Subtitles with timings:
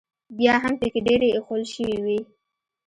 [0.37, 2.19] بیا هم پکې ډېرې ایښوول شوې وې.